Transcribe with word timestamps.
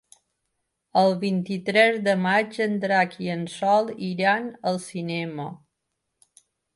El 1.01 1.11
vint-i-tres 1.23 1.99
de 2.07 2.15
maig 2.23 2.57
en 2.65 2.73
Drac 2.85 3.13
i 3.25 3.29
en 3.33 3.43
Sol 3.57 3.91
iran 4.07 4.49
al 4.73 4.81
cinema. 4.87 5.47